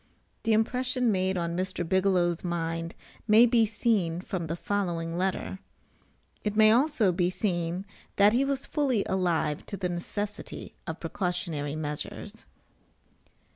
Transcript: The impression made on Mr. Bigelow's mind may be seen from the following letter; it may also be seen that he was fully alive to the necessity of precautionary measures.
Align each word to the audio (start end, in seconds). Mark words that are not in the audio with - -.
The 0.41 0.53
impression 0.53 1.11
made 1.11 1.37
on 1.37 1.55
Mr. 1.55 1.87
Bigelow's 1.87 2.43
mind 2.43 2.95
may 3.27 3.45
be 3.45 3.67
seen 3.67 4.19
from 4.19 4.47
the 4.47 4.55
following 4.55 5.15
letter; 5.15 5.59
it 6.43 6.55
may 6.55 6.71
also 6.71 7.11
be 7.11 7.29
seen 7.29 7.85
that 8.15 8.33
he 8.33 8.43
was 8.43 8.65
fully 8.65 9.05
alive 9.05 9.63
to 9.67 9.77
the 9.77 9.89
necessity 9.89 10.73
of 10.87 10.99
precautionary 10.99 11.75
measures. 11.75 12.47